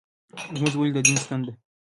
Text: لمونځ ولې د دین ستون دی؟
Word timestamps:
لمونځ 0.53 0.73
ولې 0.75 0.91
د 0.95 0.99
دین 1.05 1.17
ستون 1.23 1.39
دی؟ 1.45 1.53